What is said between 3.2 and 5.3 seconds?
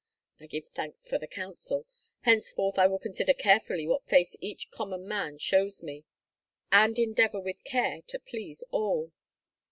carefully what face each common